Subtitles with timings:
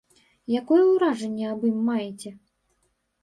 [0.59, 2.31] Якое ўражанне аб ім маеце?